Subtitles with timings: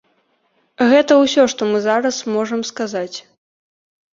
[0.93, 3.17] Гэта ўсё, што мы зараз можам сказаць.